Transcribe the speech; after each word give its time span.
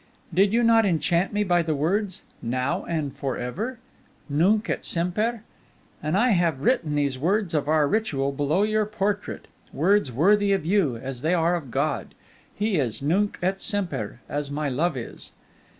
Did 0.33 0.51
you 0.51 0.63
not 0.63 0.83
enchant 0.83 1.31
me 1.31 1.43
by 1.43 1.61
the 1.61 1.75
words, 1.75 2.23
'Now 2.41 2.85
and 2.85 3.15
for 3.15 3.37
ever?' 3.37 3.77
Nunc 4.29 4.67
et 4.67 4.83
semper! 4.83 5.43
And 6.01 6.17
I 6.17 6.29
have 6.29 6.61
written 6.61 6.95
these 6.95 7.19
words 7.19 7.53
of 7.53 7.67
our 7.67 7.87
ritual 7.87 8.31
below 8.31 8.63
your 8.63 8.87
portrait 8.87 9.45
words 9.71 10.11
worthy 10.11 10.53
of 10.53 10.65
you, 10.65 10.95
as 10.97 11.21
they 11.21 11.35
are 11.35 11.53
of 11.55 11.69
God. 11.69 12.15
He 12.55 12.77
is 12.79 13.03
nunc 13.03 13.37
et 13.43 13.61
semper, 13.61 14.21
as 14.27 14.49
my 14.49 14.69
love 14.69 14.97
is. 14.97 15.33